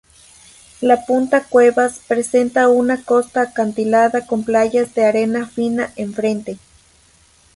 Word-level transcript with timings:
La 0.79 1.05
Punta 1.05 1.43
Cuevas 1.43 2.01
presenta 2.07 2.69
una 2.69 3.03
costa 3.03 3.43
acantilada 3.43 4.25
con 4.25 4.43
playas 4.43 4.95
de 4.95 5.05
arena 5.05 5.47
fina 5.47 5.93
enfrente. 5.95 6.57